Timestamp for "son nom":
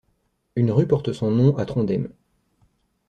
1.13-1.55